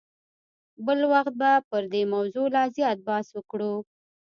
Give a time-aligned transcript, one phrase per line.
[0.85, 3.73] بل وخت به پر دې موضوع لا زیات بحث وکړو.